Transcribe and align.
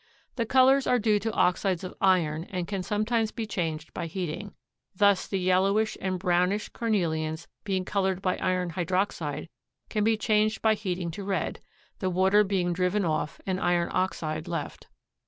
The 0.35 0.47
colors 0.47 0.87
are 0.87 0.97
due 0.97 1.19
to 1.19 1.31
oxides 1.31 1.83
of 1.83 1.93
iron 2.01 2.45
and 2.45 2.67
can 2.67 2.81
sometimes 2.81 3.29
be 3.31 3.45
changed 3.45 3.93
by 3.93 4.07
heating. 4.07 4.55
Thus 4.95 5.27
the 5.27 5.37
yellowish 5.37 5.95
and 6.01 6.17
brownish 6.17 6.69
carnelians 6.69 7.47
being 7.65 7.85
colored 7.85 8.19
by 8.19 8.37
iron 8.37 8.71
hydroxide 8.71 9.47
can 9.91 10.03
be 10.03 10.17
changed 10.17 10.63
by 10.63 10.73
heating 10.73 11.11
to 11.11 11.23
red, 11.23 11.59
the 11.99 12.09
water 12.09 12.43
being 12.43 12.73
driven 12.73 13.05
off 13.05 13.39
and 13.45 13.59
iron 13.59 13.89
oxide 13.93 14.47
left. 14.47 14.87